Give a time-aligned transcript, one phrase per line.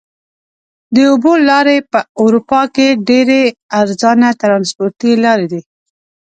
[0.95, 3.41] د اوبو لارې په اروپا کې ډېرې
[3.79, 5.61] ارزانه ترانسپورتي لارې دي.